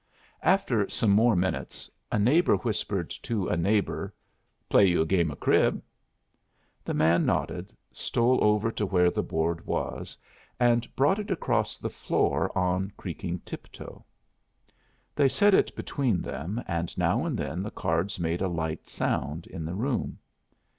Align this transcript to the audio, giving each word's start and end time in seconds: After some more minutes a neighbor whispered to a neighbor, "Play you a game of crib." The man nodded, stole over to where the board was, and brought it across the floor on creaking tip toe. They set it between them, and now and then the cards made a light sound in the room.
After 0.41 0.89
some 0.89 1.11
more 1.11 1.35
minutes 1.35 1.87
a 2.11 2.17
neighbor 2.17 2.55
whispered 2.55 3.11
to 3.21 3.47
a 3.47 3.55
neighbor, 3.55 4.15
"Play 4.67 4.85
you 4.87 5.01
a 5.03 5.05
game 5.05 5.29
of 5.29 5.39
crib." 5.39 5.79
The 6.83 6.95
man 6.95 7.23
nodded, 7.23 7.71
stole 7.91 8.43
over 8.43 8.71
to 8.71 8.85
where 8.87 9.11
the 9.11 9.21
board 9.21 9.63
was, 9.67 10.17
and 10.59 10.87
brought 10.95 11.19
it 11.19 11.29
across 11.29 11.77
the 11.77 11.91
floor 11.91 12.51
on 12.57 12.91
creaking 12.97 13.41
tip 13.41 13.71
toe. 13.71 14.03
They 15.15 15.29
set 15.29 15.53
it 15.53 15.75
between 15.75 16.23
them, 16.23 16.63
and 16.67 16.97
now 16.97 17.23
and 17.23 17.37
then 17.37 17.61
the 17.61 17.69
cards 17.69 18.19
made 18.19 18.41
a 18.41 18.47
light 18.47 18.87
sound 18.89 19.45
in 19.45 19.65
the 19.65 19.75
room. 19.75 20.17